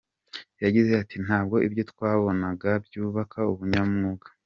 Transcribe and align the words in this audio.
Yagize 0.63 0.91
ati 1.01 1.15
“Ntabwo 1.25 1.55
ibyo 1.67 1.83
twabonaga 1.91 2.69
byubaka 2.85 3.39
ubunyamwuga. 3.51 4.27